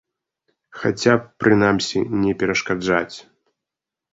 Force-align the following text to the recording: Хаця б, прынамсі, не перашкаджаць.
Хаця 0.79 1.13
б, 1.19 1.29
прынамсі, 1.45 1.99
не 2.25 2.33
перашкаджаць. 2.41 3.17